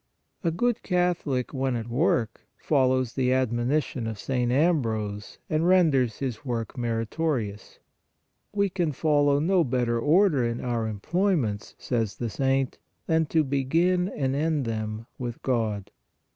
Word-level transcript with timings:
A 0.43 0.49
good 0.49 0.81
Cath 0.81 1.25
olic, 1.25 1.53
when 1.53 1.75
at 1.75 1.87
work, 1.87 2.47
follows 2.57 3.13
the 3.13 3.31
admonition 3.31 4.07
of 4.07 4.17
St. 4.17 4.51
Ambrose 4.51 5.37
and 5.47 5.67
renders 5.67 6.17
his 6.17 6.43
work 6.43 6.75
meritorious:" 6.75 7.77
We 8.51 8.67
can 8.71 8.93
follow 8.93 9.37
no 9.39 9.63
better 9.63 9.99
order 9.99 10.43
in 10.43 10.59
our 10.59 10.87
employments," 10.87 11.75
says 11.77 12.15
the 12.15 12.31
saint," 12.31 12.79
than 13.05 13.27
to 13.27 13.43
begin 13.43 14.07
and 14.09 14.35
end 14.35 14.65
them 14.65 15.05
with 15.19 15.39
God." 15.43 15.91